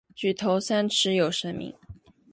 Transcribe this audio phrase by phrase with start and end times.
[0.15, 1.75] 举头三尺有神明。